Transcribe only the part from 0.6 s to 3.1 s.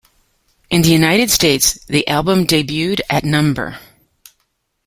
In the United States, the album debuted